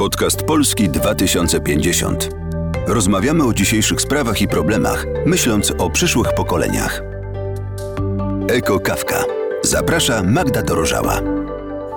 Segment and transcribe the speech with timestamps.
[0.00, 2.28] Podcast Polski 2050.
[2.86, 7.02] Rozmawiamy o dzisiejszych sprawach i problemach, myśląc o przyszłych pokoleniach.
[8.48, 9.24] Eko Kawka.
[9.62, 11.20] Zaprasza Magda Dorożała.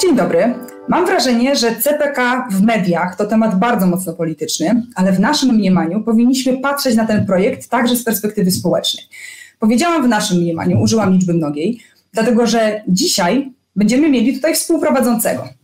[0.02, 0.54] Dzień dobry.
[0.88, 6.04] Mam wrażenie, że CPK w mediach to temat bardzo mocno polityczny, ale w naszym mniemaniu
[6.04, 9.06] powinniśmy patrzeć na ten projekt także z perspektywy społecznej.
[9.60, 11.79] Powiedziałam w naszym mniemaniu, użyłam liczby mnogiej,
[12.13, 15.62] dlatego że dzisiaj będziemy mieli tutaj współprowadzącego.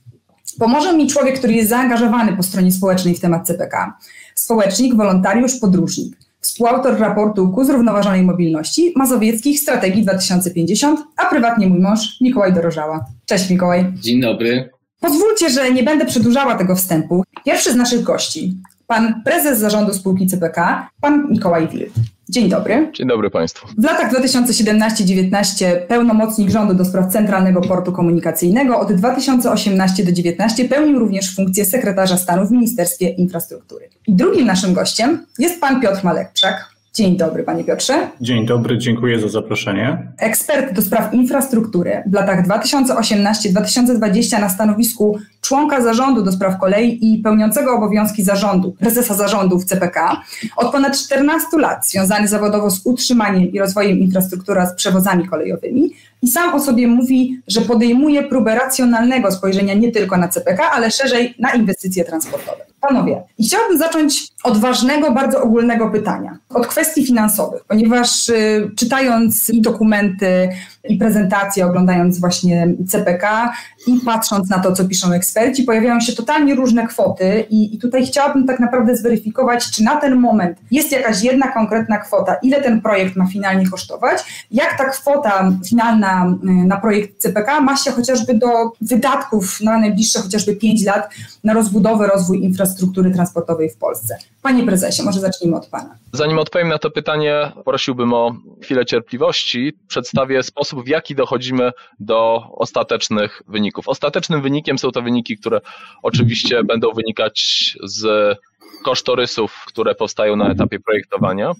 [0.60, 3.98] Pomoże mi człowiek, który jest zaangażowany po stronie społecznej w temat CPK,
[4.36, 12.22] społecznik, wolontariusz, podróżnik, współautor raportu ku zrównoważonej mobilności Mazowieckich Strategii 2050, a prywatnie mój mąż
[12.22, 13.06] Mikołaj Dorożała.
[13.26, 13.94] Cześć Mikołaj.
[14.02, 14.70] Dzień dobry.
[15.00, 17.24] Pozwólcie, że nie będę przedłużała tego wstępu.
[17.46, 18.58] Pierwszy z naszych gości,
[18.88, 21.94] pan prezes zarządu spółki CPK, pan Mikołaj Wild.
[22.30, 22.92] Dzień dobry.
[22.94, 23.68] Dzień dobry Państwu.
[23.78, 31.00] W latach 2017-19 pełnomocnik rządu do spraw Centralnego Portu Komunikacyjnego, od 2018 do 2019 pełnił
[31.00, 33.90] również funkcję sekretarza stanu w Ministerstwie Infrastruktury.
[34.08, 36.54] I drugim naszym gościem jest pan Piotr Malek-Przak,
[36.94, 38.08] Dzień dobry, panie Piotrze.
[38.22, 40.08] Dzień dobry, dziękuję za zaproszenie.
[40.18, 47.18] Ekspert do spraw infrastruktury w latach 2018-2020 na stanowisku członka zarządu do spraw kolei i
[47.18, 50.22] pełniącego obowiązki zarządu, prezesa zarządu w CPK.
[50.56, 56.28] Od ponad 14 lat związany zawodowo z utrzymaniem i rozwojem infrastruktury z przewozami kolejowymi i
[56.28, 61.36] sam o sobie mówi, że podejmuje próbę racjonalnego spojrzenia nie tylko na CPK, ale szerzej
[61.40, 62.69] na inwestycje transportowe.
[62.82, 69.62] Panowie, chciałabym zacząć od ważnego, bardzo ogólnego pytania, od kwestii finansowych, ponieważ y, czytając i
[69.62, 70.50] dokumenty,
[70.90, 73.54] i prezentacje, oglądając właśnie CPK
[73.88, 78.06] i patrząc na to, co piszą eksperci, pojawiają się totalnie różne kwoty i, i tutaj
[78.06, 82.82] chciałabym tak naprawdę zweryfikować, czy na ten moment jest jakaś jedna konkretna kwota, ile ten
[82.82, 88.34] projekt ma finalnie kosztować, jak ta kwota finalna y, na projekt CPK ma się chociażby
[88.34, 88.48] do
[88.82, 91.10] wydatków na najbliższe chociażby 5 lat
[91.44, 92.69] na rozbudowę, rozwój infrastruktury
[93.14, 94.18] transportowej w Polsce.
[94.42, 95.98] Panie prezesie, może zacznijmy od pana.
[96.14, 99.74] Zanim odpowiem na to pytanie, prosiłbym o chwilę cierpliwości.
[99.88, 103.88] Przedstawię sposób, w jaki dochodzimy do ostatecznych wyników.
[103.88, 105.62] Ostatecznym wynikiem są to wyniki, które
[106.04, 108.38] oczywiście będą wynikać z
[108.84, 111.52] kosztorysów, które powstają na etapie projektowania.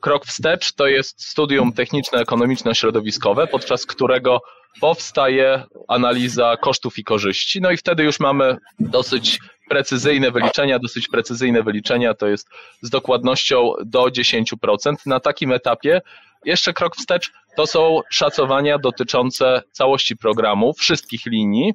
[0.00, 4.40] Krok wstecz to jest studium techniczne-ekonomiczno-środowiskowe, podczas którego
[4.80, 7.60] powstaje analiza kosztów i korzyści.
[7.60, 9.38] No i wtedy już mamy dosyć
[9.70, 12.48] precyzyjne wyliczenia, dosyć precyzyjne wyliczenia, to jest
[12.82, 14.94] z dokładnością do 10%.
[15.06, 16.00] Na takim etapie
[16.44, 21.72] jeszcze krok wstecz to są szacowania dotyczące całości programu, wszystkich linii.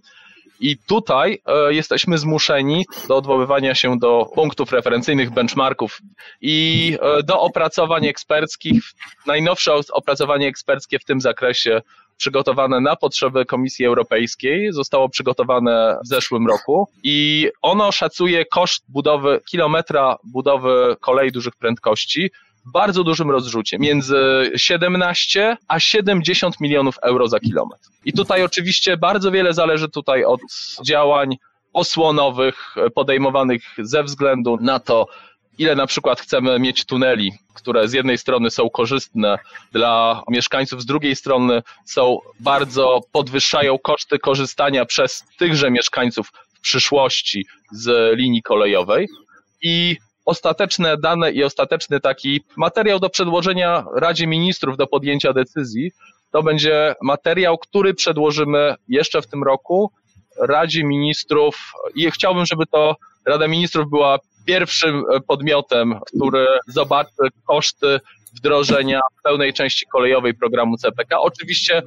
[0.59, 6.01] I tutaj e, jesteśmy zmuszeni do odwoływania się do punktów referencyjnych, benchmarków
[6.41, 8.83] i e, do opracowań eksperckich.
[9.27, 11.81] Najnowsze opracowanie eksperckie w tym zakresie
[12.17, 19.41] przygotowane na potrzeby Komisji Europejskiej, zostało przygotowane w zeszłym roku i ono szacuje koszt budowy
[19.49, 22.31] kilometra budowy kolei dużych prędkości
[22.65, 27.89] w bardzo dużym rozrzucie, między 17 a 70 milionów euro za kilometr.
[28.05, 30.41] I tutaj oczywiście bardzo wiele zależy tutaj od
[30.85, 31.37] działań
[31.73, 35.07] osłonowych podejmowanych ze względu na to,
[35.57, 39.37] ile na przykład chcemy mieć tuneli, które z jednej strony są korzystne
[39.71, 47.45] dla mieszkańców, z drugiej strony są bardzo podwyższają koszty korzystania przez tychże mieszkańców w przyszłości
[47.71, 49.07] z linii kolejowej.
[49.61, 55.91] I ostateczne dane i ostateczny taki materiał do przedłożenia Radzie Ministrów do podjęcia decyzji,
[56.31, 59.91] to będzie materiał, który przedłożymy jeszcze w tym roku
[60.39, 61.71] Radzie Ministrów.
[61.95, 62.95] I chciałbym, żeby to
[63.25, 67.99] Rada Ministrów była pierwszym e, podmiotem, który zobaczy koszty
[68.35, 71.19] wdrożenia pełnej części kolejowej programu CPK.
[71.19, 71.81] Oczywiście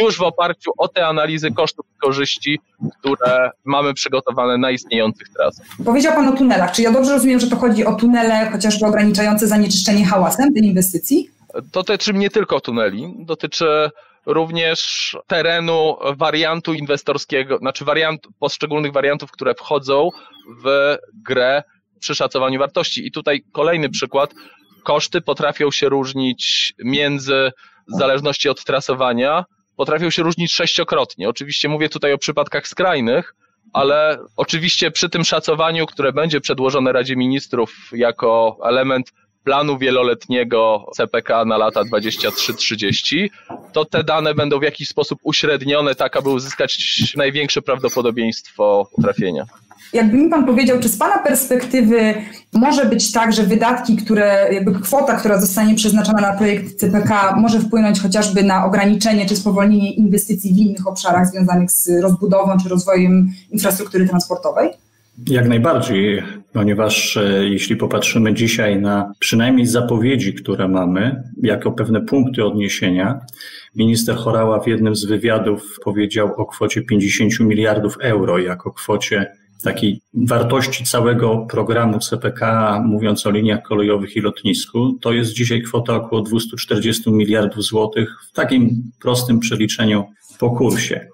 [0.00, 2.60] już w oparciu o te analizy kosztów i korzyści,
[2.98, 5.66] które mamy przygotowane na istniejących trasach.
[5.84, 6.72] Powiedział Pan o tunelach.
[6.72, 11.30] Czy ja dobrze rozumiem, że to chodzi o tunele chociażby ograniczające zanieczyszczenie hałasem tej inwestycji?
[11.72, 13.90] Dotyczy nie tylko tuneli, dotyczy
[14.26, 20.08] również terenu wariantu inwestorskiego, znaczy wariant, poszczególnych wariantów, które wchodzą
[20.64, 21.62] w grę
[22.00, 23.06] przy szacowaniu wartości.
[23.06, 24.34] I tutaj kolejny przykład.
[24.84, 27.52] Koszty potrafią się różnić między,
[27.94, 29.44] w zależności od trasowania,
[29.76, 31.28] potrafią się różnić sześciokrotnie.
[31.28, 33.34] Oczywiście mówię tutaj o przypadkach skrajnych,
[33.72, 39.12] ale oczywiście przy tym szacowaniu, które będzie przedłożone Radzie Ministrów jako element
[39.44, 43.28] planu wieloletniego CPK na lata 23-30,
[43.72, 46.78] to te dane będą w jakiś sposób uśrednione, tak aby uzyskać
[47.16, 49.44] największe prawdopodobieństwo trafienia.
[49.92, 52.14] Jakby mi Pan powiedział, czy z Pana perspektywy
[52.52, 57.60] może być tak, że wydatki, które, jakby kwota, która zostanie przeznaczona na projekt CPK może
[57.60, 63.30] wpłynąć chociażby na ograniczenie czy spowolnienie inwestycji w innych obszarach związanych z rozbudową czy rozwojem
[63.50, 64.70] infrastruktury transportowej?
[65.26, 66.22] Jak najbardziej,
[66.52, 73.20] ponieważ e, jeśli popatrzymy dzisiaj na przynajmniej zapowiedzi, które mamy, jako pewne punkty odniesienia,
[73.76, 80.00] minister Chorała w jednym z wywiadów powiedział o kwocie 50 miliardów euro, jako kwocie takiej
[80.14, 86.22] wartości całego programu CPK, mówiąc o liniach kolejowych i lotnisku, to jest dzisiaj kwota około
[86.22, 90.04] 240 miliardów złotych w takim prostym przeliczeniu
[90.38, 91.06] po kursie.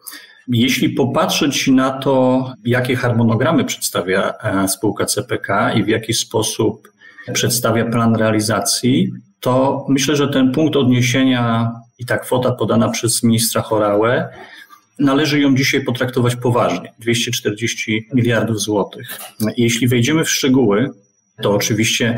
[0.48, 6.92] Jeśli popatrzeć na to, jakie harmonogramy przedstawia e, spółka CPK i w jaki sposób
[7.32, 13.62] przedstawia plan realizacji, to myślę, że ten punkt odniesienia i ta kwota podana przez ministra
[13.62, 14.28] Chorałę
[14.98, 19.18] należy ją dzisiaj potraktować poważnie 240 miliardów złotych.
[19.56, 20.90] Jeśli wejdziemy w szczegóły,
[21.42, 22.16] to oczywiście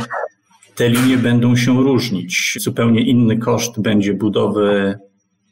[0.74, 2.56] te linie będą się różnić.
[2.60, 4.98] Zupełnie inny koszt będzie budowy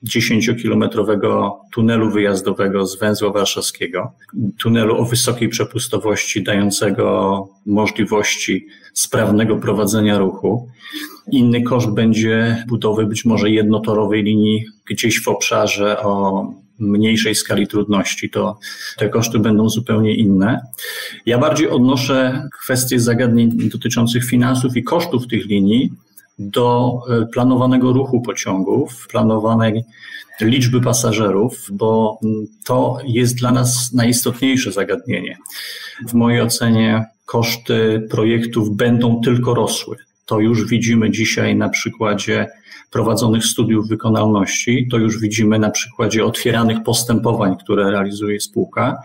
[0.05, 4.13] 10-kilometrowego tunelu wyjazdowego z węzła warszawskiego,
[4.59, 10.69] tunelu o wysokiej przepustowości, dającego możliwości sprawnego prowadzenia ruchu.
[11.33, 16.47] Inny koszt będzie budowy być może jednotorowej linii gdzieś w obszarze o
[16.79, 18.59] mniejszej skali trudności, to
[18.99, 20.61] te koszty będą zupełnie inne.
[21.27, 25.93] Ja bardziej odnoszę kwestie zagadnień dotyczących finansów i kosztów tych linii
[26.39, 29.85] do e, planowanego ruchu pociągów, planowanej
[30.41, 32.21] liczby pasażerów, bo
[32.65, 35.39] to jest dla nas najistotniejsze zagadnienie.
[36.09, 39.97] W mojej ocenie koszty projektów będą tylko rosły.
[40.27, 42.47] To już widzimy dzisiaj na przykładzie
[42.91, 48.99] prowadzonych studiów wykonalności, to już widzimy na przykładzie otwieranych postępowań, które realizuje spółka.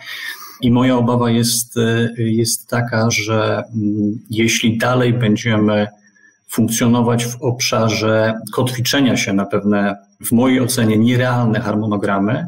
[0.62, 5.88] I moja obawa jest, e, jest taka, że mm, jeśli dalej będziemy
[6.48, 9.96] funkcjonować w obszarze kotwiczenia się na pewne,
[10.26, 12.46] w mojej ocenie, nierealne harmonogramy,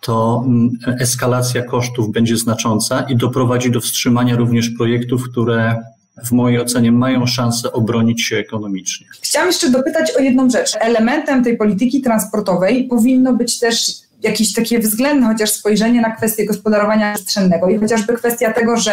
[0.00, 0.70] to mm,
[1.00, 5.76] eskalacja kosztów będzie znacząca i doprowadzi do wstrzymania również projektów, które
[6.24, 9.06] w mojej ocenie mają szansę obronić się ekonomicznie.
[9.20, 10.76] Chciałam jeszcze dopytać o jedną rzecz.
[10.80, 17.14] Elementem tej polityki transportowej powinno być też jakieś takie względne chociaż spojrzenie na kwestię gospodarowania
[17.14, 18.92] przestrzennego i chociażby kwestia tego, że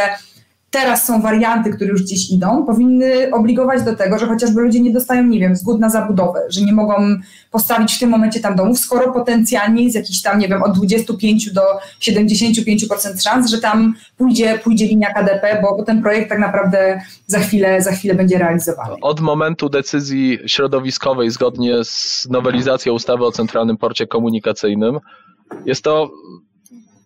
[0.71, 4.91] teraz są warianty, które już gdzieś idą, powinny obligować do tego, że chociażby ludzie nie
[4.91, 7.15] dostają, nie wiem, zgód na zabudowę, że nie mogą
[7.51, 11.53] postawić w tym momencie tam domów, skoro potencjalnie jest jakiś tam, nie wiem, od 25
[11.53, 11.61] do
[12.01, 17.39] 75% szans, że tam pójdzie, pójdzie linia KDP, bo, bo ten projekt tak naprawdę za
[17.39, 18.95] chwilę, za chwilę będzie realizowany.
[19.01, 24.99] Od momentu decyzji środowiskowej zgodnie z nowelizacją ustawy o Centralnym Porcie Komunikacyjnym
[25.65, 26.11] jest to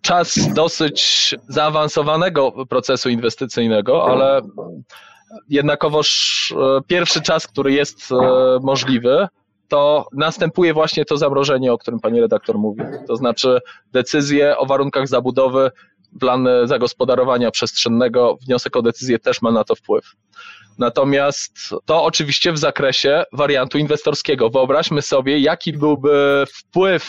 [0.02, 4.40] czas dosyć zaawansowanego procesu inwestycyjnego, ale
[5.48, 8.14] jednakowoż e, pierwszy czas, który jest e,
[8.62, 9.28] możliwy,
[9.68, 12.84] to następuje właśnie to zamrożenie, o którym pani redaktor mówił.
[13.06, 13.60] To znaczy
[13.92, 15.70] decyzje o warunkach zabudowy,
[16.20, 20.04] plan zagospodarowania przestrzennego, wniosek o decyzję też ma na to wpływ.
[20.78, 24.50] Natomiast to oczywiście w zakresie wariantu inwestorskiego.
[24.50, 27.08] Wyobraźmy sobie, jaki byłby wpływ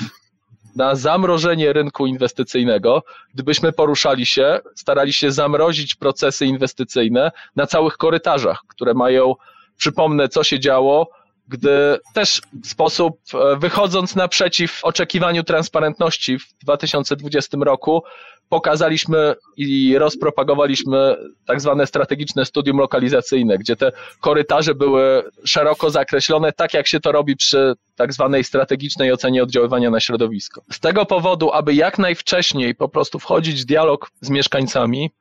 [0.75, 3.03] na zamrożenie rynku inwestycyjnego,
[3.33, 9.35] gdybyśmy poruszali się, starali się zamrozić procesy inwestycyjne na całych korytarzach, które mają,
[9.77, 11.07] przypomnę, co się działo,
[11.47, 18.03] gdy też w sposób, e, wychodząc naprzeciw oczekiwaniu transparentności w 2020 roku,
[18.49, 23.91] pokazaliśmy i rozpropagowaliśmy tak zwane strategiczne studium lokalizacyjne, gdzie te
[24.21, 29.89] korytarze były szeroko zakreślone, tak jak się to robi przy tak zwanej strategicznej ocenie oddziaływania
[29.89, 30.61] na środowisko.
[30.71, 35.11] Z tego powodu, aby jak najwcześniej po prostu wchodzić w dialog z mieszkańcami,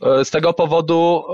[0.00, 1.24] z tego powodu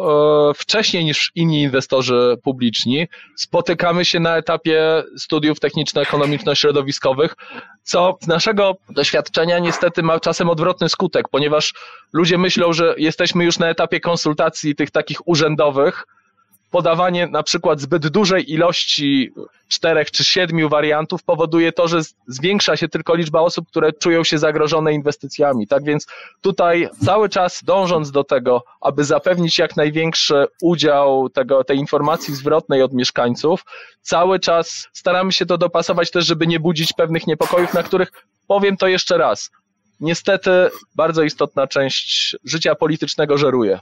[0.51, 7.37] e, wcześniej niż inni inwestorzy publiczni spotykamy się na etapie studiów techniczno-ekonomiczno-środowiskowych,
[7.83, 11.75] co z naszego doświadczenia niestety ma czasem odwrotny skutek, ponieważ
[12.13, 16.07] ludzie myślą, że jesteśmy już na etapie konsultacji tych takich urzędowych,
[16.75, 19.33] podawanie na przykład zbyt dużej ilości
[19.69, 24.39] czterech czy siedmiu wariantów powoduje to, że zwiększa się tylko liczba osób, które czują się
[24.39, 25.67] zagrożone inwestycjami.
[25.67, 26.07] Tak więc
[26.41, 32.83] tutaj cały czas dążąc do tego, aby zapewnić jak największy udział tego, tej informacji zwrotnej
[32.83, 33.65] od mieszkańców,
[34.03, 38.13] cały czas staramy się to dopasować też, żeby nie budzić pewnych niepokojów, na których
[38.47, 39.51] powiem to jeszcze raz.
[40.01, 40.51] Niestety
[40.97, 43.81] bardzo istotna część życia politycznego żeruje.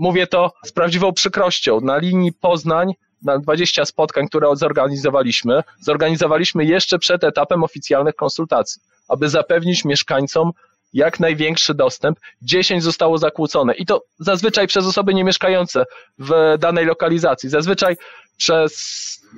[0.00, 1.80] Mówię to z prawdziwą przykrością.
[1.80, 2.92] Na linii Poznań
[3.22, 10.50] na 20 spotkań, które zorganizowaliśmy, zorganizowaliśmy jeszcze przed etapem oficjalnych konsultacji, aby zapewnić mieszkańcom
[10.92, 12.18] jak największy dostęp.
[12.42, 15.84] 10 zostało zakłócone i to zazwyczaj przez osoby niemieszkające
[16.18, 17.96] w danej lokalizacji, zazwyczaj
[18.36, 18.72] przez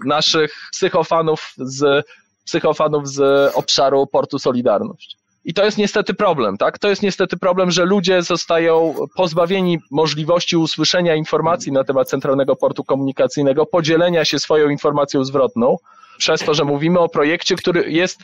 [0.07, 2.07] naszych psychofanów z,
[2.45, 5.22] psychofanów z obszaru portu Solidarność.
[5.45, 6.79] I to jest niestety problem, tak?
[6.79, 12.85] To jest niestety problem, że ludzie zostają pozbawieni możliwości usłyszenia informacji na temat Centralnego Portu
[12.85, 15.77] Komunikacyjnego, podzielenia się swoją informacją zwrotną,
[16.19, 18.21] przez to, że mówimy o projekcie, który jest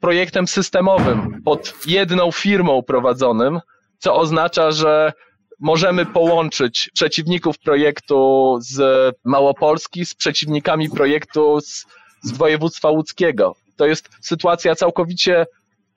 [0.00, 3.60] projektem systemowym, pod jedną firmą prowadzonym,
[3.98, 5.12] co oznacza, że
[5.60, 8.80] możemy połączyć przeciwników projektu z
[9.24, 11.86] Małopolski z przeciwnikami projektu z,
[12.22, 13.54] z województwa łódzkiego.
[13.76, 15.46] To jest sytuacja całkowicie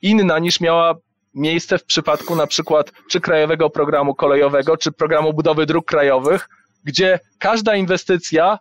[0.05, 0.95] inna niż miała
[1.33, 6.49] miejsce w przypadku na przykład czy Krajowego Programu Kolejowego, czy Programu Budowy Dróg Krajowych,
[6.83, 8.59] gdzie każda inwestycja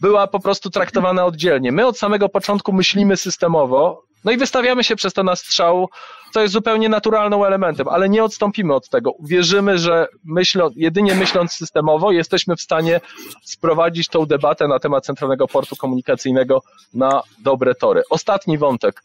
[0.00, 1.72] była po prostu traktowana oddzielnie.
[1.72, 5.88] My od samego początku myślimy systemowo, no i wystawiamy się przez to na strzał,
[6.32, 9.14] co jest zupełnie naturalnym elementem, ale nie odstąpimy od tego.
[9.20, 13.00] Wierzymy, że myślą, jedynie myśląc systemowo jesteśmy w stanie
[13.44, 16.62] sprowadzić tą debatę na temat Centralnego Portu Komunikacyjnego
[16.94, 18.02] na dobre tory.
[18.10, 19.02] Ostatni wątek.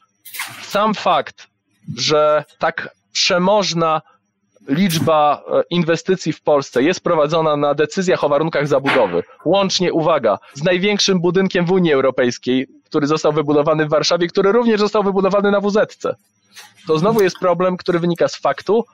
[0.62, 1.48] Sam fakt,
[1.98, 4.02] że tak przemożna
[4.68, 10.64] liczba e, inwestycji w Polsce jest prowadzona na decyzjach o warunkach zabudowy, łącznie, uwaga, z
[10.64, 15.62] największym budynkiem w Unii Europejskiej, który został wybudowany w Warszawie, który również został wybudowany na
[15.62, 15.98] WZ.
[16.88, 18.86] To znowu jest problem, który wynika z faktu,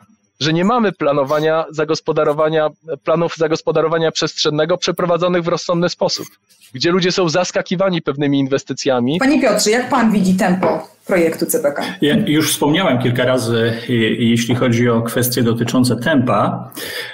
[0.42, 2.70] że nie mamy planowania zagospodarowania,
[3.04, 6.26] planów zagospodarowania przestrzennego przeprowadzonych w rozsądny sposób,
[6.74, 9.20] gdzie ludzie są zaskakiwani pewnymi inwestycjami.
[9.20, 11.84] Panie Piotrze, jak pan widzi tempo projektu CPK?
[12.02, 13.74] Ja już wspomniałem kilka razy,
[14.20, 16.72] jeśli chodzi o kwestie dotyczące tempa,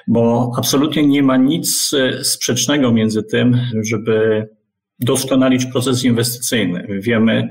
[0.07, 1.91] bo absolutnie nie ma nic
[2.23, 4.47] sprzecznego między tym, żeby
[4.99, 6.87] doskonalić proces inwestycyjny.
[6.99, 7.49] Wiemy,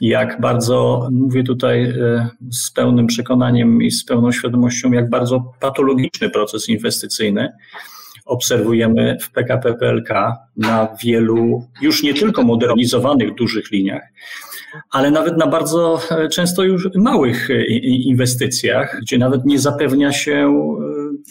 [0.00, 6.30] jak bardzo, mówię tutaj e, z pełnym przekonaniem i z pełną świadomością, jak bardzo patologiczny
[6.30, 7.48] proces inwestycyjny
[8.28, 10.08] obserwujemy w PKP PLK
[10.56, 14.02] na wielu, już nie tylko modernizowanych dużych liniach,
[14.90, 20.54] ale nawet na bardzo e, często już małych e, inwestycjach, gdzie nawet nie zapewnia się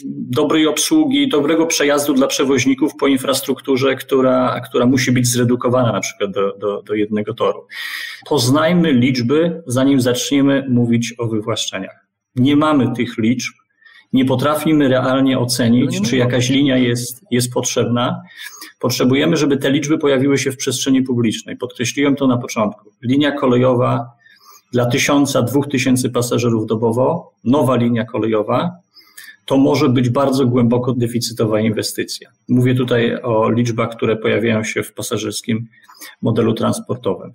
[0.06, 6.32] dobrej obsługi, dobrego przejazdu dla przewoźników po infrastrukturze, która, która musi być zredukowana na przykład
[6.32, 7.68] do, do, do jednego toru.
[8.30, 12.08] Poznajmy liczby, zanim zaczniemy mówić o wywłaszczeniach.
[12.36, 13.54] Nie mamy tych liczb,
[14.14, 18.22] nie potrafimy realnie ocenić, no czy jakaś linia jest, jest potrzebna.
[18.80, 21.58] Potrzebujemy, żeby te liczby pojawiły się w przestrzeni publicznej.
[21.58, 22.92] Podkreśliłem to na początku.
[23.02, 24.18] Linia kolejowa
[24.72, 28.72] dla tysiąca, dwóch tysięcy pasażerów dobowo, nowa linia kolejowa,
[29.48, 32.30] to może być bardzo głęboko deficytowa inwestycja.
[32.50, 35.68] Mówię tutaj o liczbach, które pojawiają się w pasażerskim
[36.22, 37.34] modelu transportowym.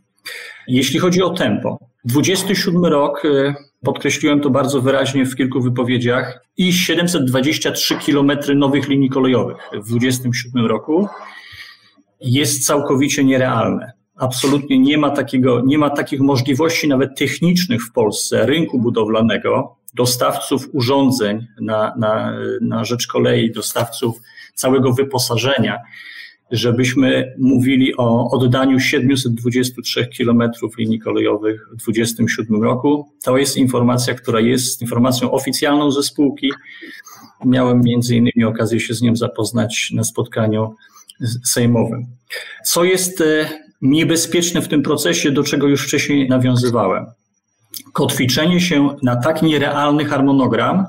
[0.69, 3.55] Jeśli chodzi o tempo, 27 rok, y,
[3.85, 10.67] podkreśliłem to bardzo wyraźnie w kilku wypowiedziach, i 723 kilometry nowych linii kolejowych w 27
[10.67, 11.09] roku
[12.21, 13.93] jest całkowicie nierealne.
[14.17, 20.69] Absolutnie nie ma, takiego, nie ma takich możliwości nawet technicznych w Polsce rynku budowlanego, dostawców
[20.73, 24.21] urządzeń na, na, na rzecz kolei, dostawców
[24.55, 25.79] całego wyposażenia,
[26.51, 33.09] żebyśmy mówili o oddaniu 723 kilometrów linii kolejowych w 2027 roku.
[33.25, 36.51] To jest informacja, która jest informacją oficjalną ze spółki.
[37.45, 40.75] Miałem między innymi okazję się z nią zapoznać na spotkaniu
[41.45, 42.07] sejmowym.
[42.65, 43.49] Co jest e,
[43.83, 47.07] niebezpieczne w tym procesie, do czego już wcześniej nawiązywałem?
[47.93, 50.87] Kotwiczenie się na tak nierealny harmonogram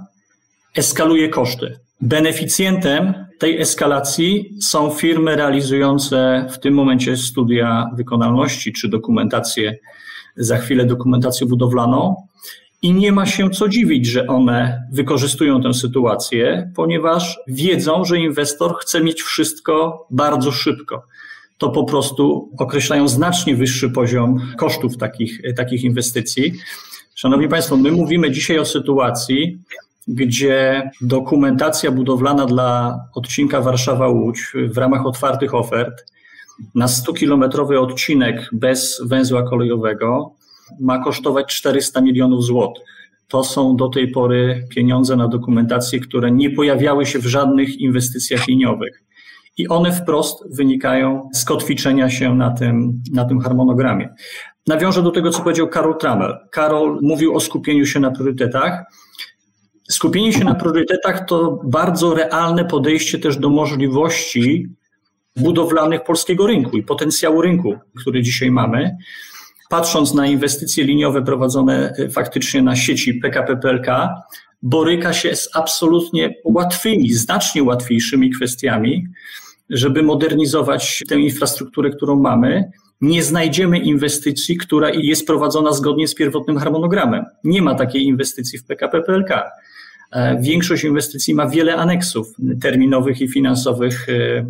[0.76, 1.80] eskaluje koszty.
[2.02, 9.78] Beneficjentem tej eskalacji są firmy realizujące w tym momencie studia wykonalności czy dokumentację,
[10.36, 12.16] za chwilę dokumentację budowlaną.
[12.82, 18.76] I nie ma się co dziwić, że one wykorzystują tę sytuację, ponieważ wiedzą, że inwestor
[18.80, 21.04] chce mieć wszystko bardzo szybko
[21.58, 26.54] to po prostu określają znacznie wyższy poziom kosztów takich, takich inwestycji.
[27.16, 29.60] Szanowni Państwo, my mówimy dzisiaj o sytuacji,
[30.08, 36.14] gdzie dokumentacja budowlana dla odcinka Warszawa-Łódź w ramach otwartych ofert
[36.76, 40.36] na 100-kilometrowy odcinek bez węzła kolejowego
[40.80, 42.84] ma kosztować 400 milionów złotych.
[43.28, 48.48] To są do tej pory pieniądze na dokumentację, które nie pojawiały się w żadnych inwestycjach
[48.48, 49.04] liniowych
[49.58, 54.10] i one wprost wynikają z kotwiczenia się na tym, na tym harmonogramie.
[54.68, 56.38] Nawiążę do tego, co powiedział Karol Tramel.
[56.52, 58.84] Karol mówił o skupieniu się na priorytetach.
[59.90, 64.68] Skupienie się na priorytetach to bardzo realne podejście też do możliwości
[65.36, 68.98] budowlanych polskiego rynku i potencjału rynku, który dzisiaj mamy.
[69.70, 73.88] Patrząc na inwestycje liniowe prowadzone faktycznie na sieci PKP PLK,
[74.62, 79.08] boryka się z absolutnie łatwymi, znacznie łatwiejszymi kwestiami,
[79.74, 82.64] żeby modernizować tę infrastrukturę, którą mamy
[83.02, 87.26] nie znajdziemy inwestycji, która jest prowadzona zgodnie z pierwotnym harmonogramem.
[87.44, 89.52] Nie ma takiej inwestycji w PKP PLK.
[90.12, 92.28] E, większość inwestycji ma wiele aneksów
[92.62, 94.10] terminowych i finansowych.
[94.10, 94.46] E,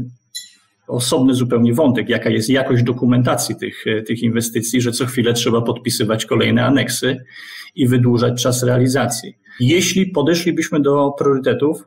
[0.88, 5.62] osobny zupełnie wątek, jaka jest jakość dokumentacji tych, e, tych inwestycji, że co chwilę trzeba
[5.62, 7.26] podpisywać kolejne aneksy
[7.76, 9.34] i wydłużać czas realizacji.
[9.60, 11.84] Jeśli podeszlibyśmy do priorytetów,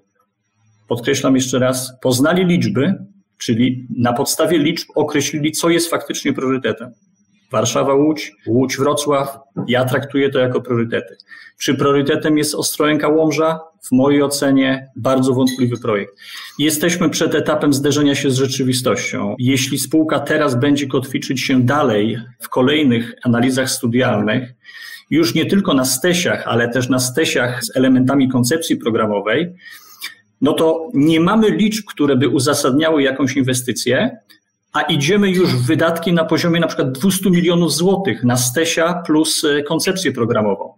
[0.89, 2.95] podkreślam jeszcze raz, poznali liczby,
[3.39, 6.91] czyli na podstawie liczb określili, co jest faktycznie priorytetem.
[7.53, 9.39] Warszawa, Łódź, Łódź, Wrocław.
[9.69, 11.17] Ja traktuję to jako priorytety.
[11.59, 13.61] Czy priorytetem jest Ostrołęka, Łomża?
[13.83, 16.13] W mojej ocenie bardzo wątpliwy projekt.
[16.59, 19.37] Jesteśmy przed etapem zderzenia się z rzeczywistością.
[19.39, 24.53] Jeśli spółka teraz będzie kotwiczyć się dalej w kolejnych analizach studialnych,
[25.11, 29.55] już nie tylko na stesiach, ale też na stesiach z elementami koncepcji programowej,
[30.41, 34.19] no to nie mamy liczb, które by uzasadniały jakąś inwestycję,
[34.73, 39.45] a idziemy już w wydatki na poziomie na przykład 200 milionów złotych na Stesia plus
[39.45, 40.75] e, koncepcję programową.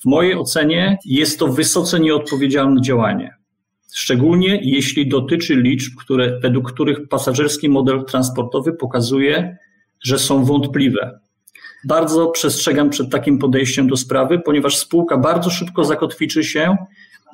[0.00, 3.34] W mojej ocenie jest to wysoce nieodpowiedzialne działanie.
[3.94, 9.56] Szczególnie jeśli dotyczy liczb, które, według których pasażerski model transportowy pokazuje,
[10.04, 11.20] że są wątpliwe.
[11.84, 16.76] Bardzo przestrzegam przed takim podejściem do sprawy, ponieważ spółka bardzo szybko zakotwiczy się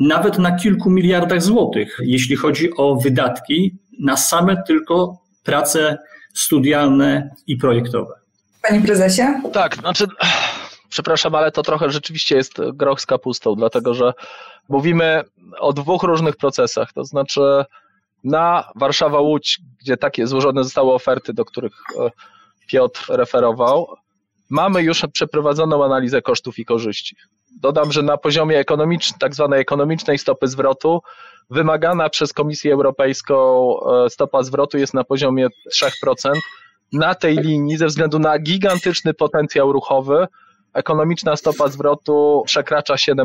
[0.01, 5.99] nawet na kilku miliardach złotych, jeśli chodzi o wydatki na same tylko prace
[6.35, 8.13] studialne i projektowe.
[8.69, 9.23] Panie prezesie?
[9.53, 10.07] Tak, znaczy,
[10.89, 14.13] przepraszam, ale to trochę rzeczywiście jest groch z kapustą, dlatego że
[14.69, 15.23] mówimy
[15.59, 16.93] o dwóch różnych procesach.
[16.93, 17.41] To znaczy,
[18.25, 22.11] na Warszawa-Łódź, gdzie takie złożone zostały oferty, do których e,
[22.67, 23.95] Piotr referował,
[24.51, 27.17] mamy już przeprowadzoną analizę kosztów i korzyści.
[27.61, 31.01] Dodam, że na poziomie ekonomicznym, tak zwanej ekonomicznej stopy zwrotu,
[31.51, 33.37] wymagana przez Komisję Europejską
[34.05, 36.33] e, stopa zwrotu jest na poziomie 3%.
[36.93, 40.27] Na tej linii, ze względu na gigantyczny potencjał ruchowy,
[40.75, 43.25] ekonomiczna stopa zwrotu przekracza 7%.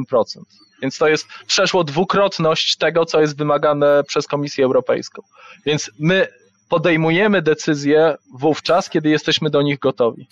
[0.82, 5.22] Więc to jest przeszło dwukrotność tego, co jest wymagane przez Komisję Europejską.
[5.66, 6.28] Więc my
[6.70, 10.28] podejmujemy decyzje wówczas, kiedy jesteśmy do nich gotowi.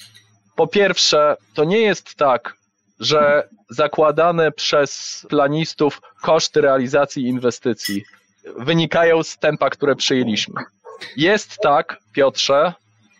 [0.55, 2.57] Po pierwsze, to nie jest tak,
[2.99, 8.03] że zakładane przez planistów koszty realizacji inwestycji
[8.57, 10.61] wynikają z tempa, które przyjęliśmy.
[11.17, 12.73] Jest tak, Piotrze,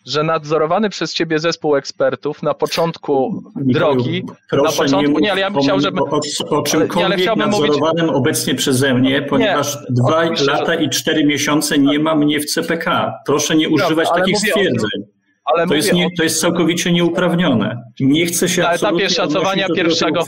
[0.06, 5.52] że nadzorowany przez ciebie zespół ekspertów na początku drogi, na początku, nie, nie, ale ja
[5.52, 6.02] bym chciał, żeby...
[6.02, 8.18] O, o czymkolwiek nie, nadzorowanym mówić...
[8.18, 13.14] obecnie przeze mnie, ponieważ nie, dwa lata i cztery miesiące nie ma mnie w CPK.
[13.26, 15.17] Proszę nie używać takich stwierdzeń.
[15.54, 17.84] Ale to, jest nie, to jest całkowicie nieuprawnione.
[18.00, 20.24] Nie chcę się na etapie szacowania pierwszego,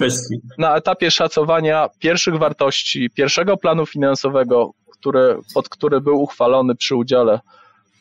[0.58, 7.40] Na etapie szacowania pierwszych wartości, pierwszego planu finansowego, który, pod który był uchwalony przy udziale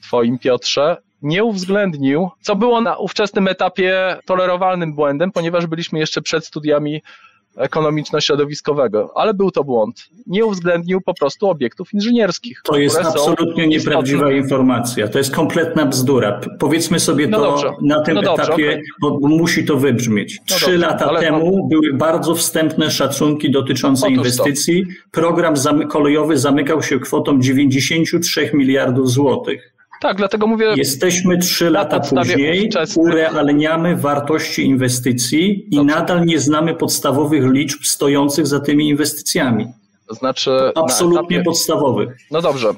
[0.03, 6.47] Twoim Piotrze, nie uwzględnił, co było na ówczesnym etapie tolerowalnym błędem, ponieważ byliśmy jeszcze przed
[6.47, 7.03] studiami
[7.59, 10.09] ekonomiczno-środowiskowego, ale był to błąd.
[10.27, 12.61] Nie uwzględnił po prostu obiektów inżynierskich.
[12.65, 14.37] To jest absolutnie nieprawdziwa istotne.
[14.37, 15.09] informacja.
[15.09, 16.41] To jest kompletna bzdura.
[16.59, 17.71] Powiedzmy sobie no to dobrze.
[17.83, 18.83] na tym no dobrze, etapie, okay.
[19.01, 20.39] bo musi to wybrzmieć.
[20.39, 24.87] No Trzy dobrze, lata temu były bardzo wstępne szacunki dotyczące Otóż inwestycji.
[24.87, 24.93] To.
[25.11, 25.55] Program
[25.89, 29.78] kolejowy zamykał się kwotą 93 miliardów złotych.
[30.01, 30.73] Tak, dlatego mówię.
[30.77, 35.95] Jesteśmy trzy lata później, urealniamy wartości inwestycji i Dobrze.
[35.95, 39.67] nadal nie znamy podstawowych liczb stojących za tymi inwestycjami.
[40.09, 40.51] To znaczy.
[40.75, 41.45] Absolutnie etapie...
[41.45, 42.17] podstawowych.
[42.31, 42.75] No dobrze.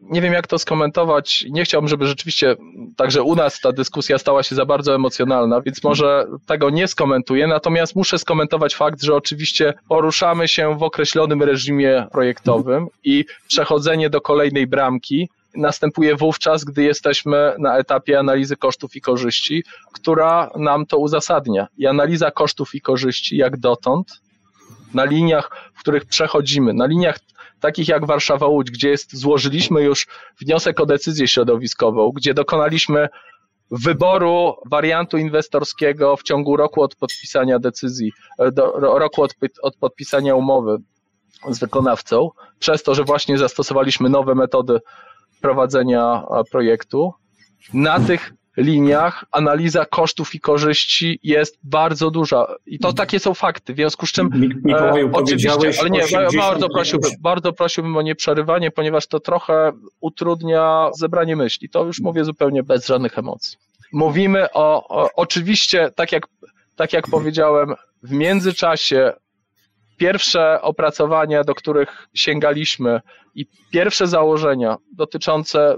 [0.00, 1.44] Nie wiem, jak to skomentować.
[1.50, 2.56] Nie chciałbym, żeby rzeczywiście
[2.96, 7.46] także u nas ta dyskusja stała się za bardzo emocjonalna, więc może tego nie skomentuję.
[7.46, 14.20] Natomiast muszę skomentować fakt, że oczywiście poruszamy się w określonym reżimie projektowym i przechodzenie do
[14.20, 20.98] kolejnej bramki następuje wówczas, gdy jesteśmy na etapie analizy kosztów i korzyści, która nam to
[20.98, 21.66] uzasadnia.
[21.78, 24.20] I analiza kosztów i korzyści, jak dotąd,
[24.94, 27.18] na liniach, w których przechodzimy, na liniach
[27.60, 30.06] takich jak Warszawa-Łódź, gdzie jest, złożyliśmy już
[30.40, 33.08] wniosek o decyzję środowiskową, gdzie dokonaliśmy
[33.70, 40.34] wyboru wariantu inwestorskiego w ciągu roku od podpisania decyzji, e, do, roku od, od podpisania
[40.34, 40.76] umowy
[41.50, 44.78] z wykonawcą, przez to, że właśnie zastosowaliśmy nowe metody
[45.44, 47.12] prowadzenia projektu.
[47.74, 52.46] Na tych liniach analiza kosztów i korzyści jest bardzo duża.
[52.66, 54.30] I to takie są fakty, w związku z czym
[54.64, 59.72] Mikołaju, e, oczywiście, ale nie, 80, bardzo prosiłbym, bardzo prosiłbym o nieprzerywanie, ponieważ to trochę
[60.00, 61.68] utrudnia zebranie myśli.
[61.68, 63.58] To już mówię zupełnie bez żadnych emocji.
[63.92, 66.26] Mówimy o, o oczywiście, tak jak,
[66.76, 69.12] tak jak powiedziałem, w międzyczasie
[70.04, 73.00] pierwsze opracowania, do których sięgaliśmy
[73.34, 75.76] i pierwsze założenia dotyczące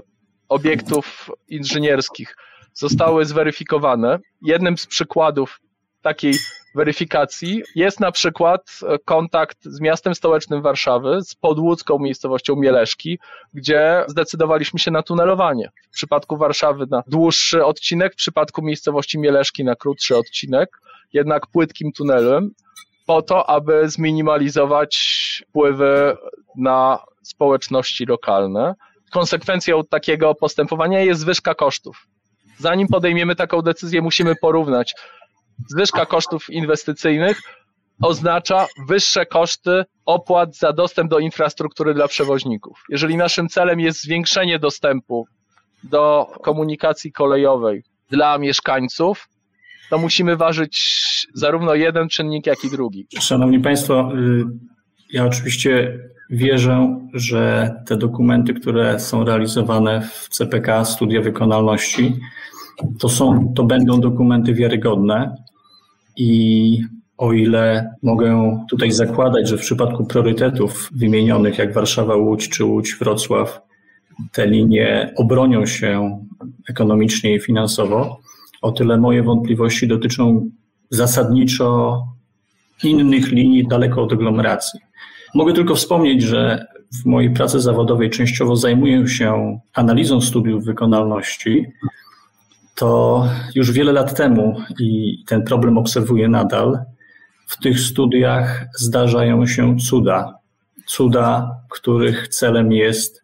[0.49, 2.35] obiektów inżynierskich
[2.73, 4.19] zostały zweryfikowane.
[4.41, 5.59] Jednym z przykładów
[6.01, 6.33] takiej
[6.75, 8.61] weryfikacji jest na przykład
[9.05, 13.19] kontakt z miastem stołecznym Warszawy, z podłódzką miejscowością Mieleszki,
[13.53, 15.69] gdzie zdecydowaliśmy się na tunelowanie.
[15.91, 20.69] W przypadku Warszawy na dłuższy odcinek, w przypadku miejscowości Mieleszki na krótszy odcinek,
[21.13, 22.51] jednak płytkim tunelem,
[23.07, 26.17] po to, aby zminimalizować wpływy
[26.55, 28.73] na społeczności lokalne.
[29.11, 32.07] Konsekwencją takiego postępowania jest zwyżka kosztów.
[32.59, 34.93] Zanim podejmiemy taką decyzję, musimy porównać
[35.69, 37.41] zwyżka kosztów inwestycyjnych
[38.01, 42.83] oznacza wyższe koszty opłat za dostęp do infrastruktury dla przewoźników.
[42.89, 45.27] Jeżeli naszym celem jest zwiększenie dostępu
[45.83, 49.27] do komunikacji kolejowej dla mieszkańców,
[49.89, 53.07] to musimy ważyć zarówno jeden czynnik, jak i drugi.
[53.19, 54.43] Szanowni Państwo, y,
[55.13, 62.15] ja oczywiście wierzę, że te dokumenty, które są realizowane w CPK, studia wykonalności,
[62.99, 65.35] to, są, to będą dokumenty wiarygodne
[66.17, 66.81] i
[67.17, 72.95] o ile mogę tutaj zakładać, że w przypadku priorytetów wymienionych jak Warszawa, Łódź czy Łódź,
[72.95, 73.61] Wrocław,
[74.31, 76.19] te linie obronią się
[76.69, 78.19] ekonomicznie i finansowo,
[78.61, 80.49] o tyle moje wątpliwości dotyczą
[80.89, 82.03] zasadniczo
[82.83, 84.79] innych linii daleko od aglomeracji.
[85.35, 86.65] Mogę tylko wspomnieć, że
[87.01, 91.65] w mojej pracy zawodowej częściowo zajmuję się analizą studiów wykonalności
[92.77, 93.23] to
[93.55, 96.79] już wiele lat temu i ten problem obserwuję nadal.
[97.47, 100.33] W tych studiach zdarzają się cuda.
[100.85, 103.23] Cuda, których celem jest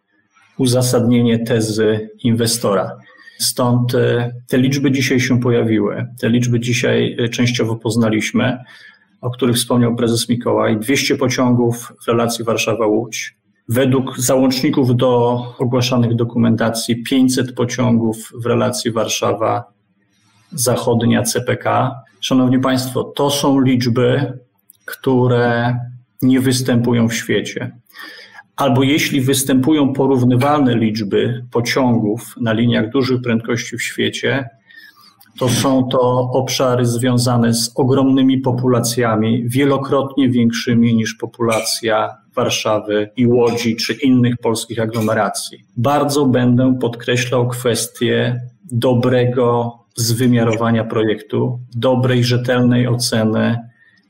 [0.57, 2.97] uzasadnienie tezy inwestora.
[3.39, 6.05] Stąd e, te liczby dzisiaj się pojawiły.
[6.19, 8.57] Te liczby dzisiaj e, częściowo poznaliśmy,
[9.21, 10.79] o których wspomniał prezes Mikołaj.
[10.79, 13.35] 200 pociągów w relacji Warszawa-Łódź,
[13.69, 19.63] Według załączników do ogłaszanych dokumentacji 500 pociągów w relacji Warszawa
[20.51, 21.95] zachodnia CPK.
[22.21, 24.37] Szanowni Państwo, to są liczby,
[24.85, 25.77] które
[26.21, 27.71] nie występują w świecie.
[28.55, 34.49] Albo jeśli występują porównywalne liczby pociągów na liniach dużych prędkości w świecie,
[35.39, 36.01] to są to
[36.33, 44.79] obszary związane z ogromnymi populacjami, wielokrotnie większymi niż populacja Warszawy i Łodzi czy innych polskich
[44.79, 45.57] aglomeracji.
[45.77, 53.59] Bardzo będę podkreślał kwestię dobrego zwymiarowania projektu, dobrej, rzetelnej oceny,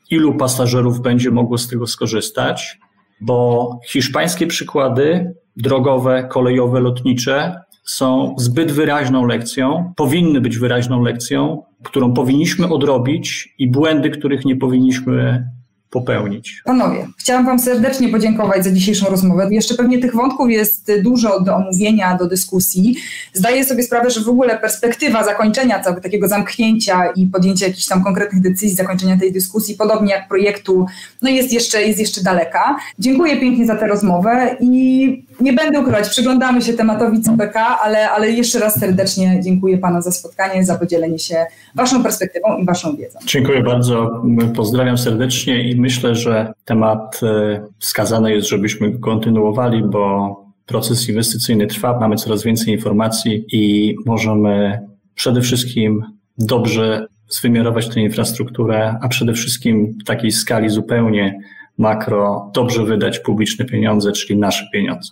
[0.10, 2.80] ilu pasażerów będzie mogło z tego skorzystać,
[3.24, 12.14] bo hiszpańskie przykłady drogowe, kolejowe, lotnicze są zbyt wyraźną lekcją, powinny być wyraźną lekcją, którą
[12.14, 15.48] powinniśmy odrobić i błędy, których nie powinniśmy
[15.94, 16.62] popełnić.
[16.66, 19.48] Panowie, chciałam Wam serdecznie podziękować za dzisiejszą rozmowę.
[19.52, 22.96] Jeszcze pewnie tych wątków jest dużo do omówienia, do dyskusji.
[23.34, 28.04] Zdaję sobie sprawę, że w ogóle perspektywa zakończenia całego takiego zamknięcia i podjęcia jakichś tam
[28.04, 30.86] konkretnych decyzji, zakończenia tej dyskusji, podobnie jak projektu,
[31.22, 32.78] no jest jeszcze, jest jeszcze daleka.
[33.00, 38.32] Dziękuję pięknie za tę rozmowę i nie będę ukrywać, przyglądamy się tematowi CPK, ale, ale
[38.32, 43.20] jeszcze raz serdecznie dziękuję Panu za spotkanie, za podzielenie się Waszą perspektywą i Waszą wiedzą.
[43.26, 44.24] Dziękuję bardzo,
[44.56, 51.68] pozdrawiam serdecznie i myślę, że temat e, wskazany jest, żebyśmy go kontynuowali, bo proces inwestycyjny
[51.68, 54.80] trwa, mamy coraz więcej informacji i możemy
[55.16, 56.04] przede wszystkim
[56.38, 61.40] dobrze zwymiarować tę infrastrukturę, a przede wszystkim w takiej skali zupełnie
[61.78, 65.10] makro dobrze wydać publiczne pieniądze, czyli nasze pieniądze.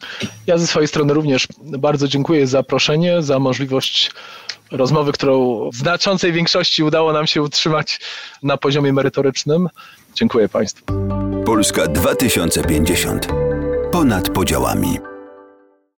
[0.47, 4.11] Ja ze swojej strony również bardzo dziękuję za zaproszenie, za możliwość
[4.71, 7.99] rozmowy, którą w znaczącej większości udało nam się utrzymać
[8.43, 9.67] na poziomie merytorycznym.
[10.15, 10.85] Dziękuję Państwu.
[11.45, 13.27] Polska 2050.
[13.91, 15.10] Ponad podziałami.